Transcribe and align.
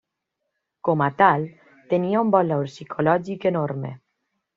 Com 0.87 1.03
a 1.07 1.09
tal, 1.19 1.45
tenia 1.91 2.23
un 2.29 2.31
valor 2.37 2.65
psicològic 2.71 3.47
enorme. 3.51 3.93